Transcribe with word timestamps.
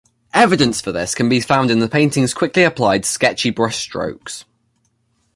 Evidence 0.33 0.81
for 0.81 0.91
this 0.91 1.13
can 1.13 1.29
be 1.29 1.39
found 1.39 1.69
in 1.69 1.77
the 1.77 1.87
painting's 1.87 2.33
quickly 2.33 2.63
applied, 2.63 3.05
sketchy 3.05 3.51
brushstrokes. 3.51 4.45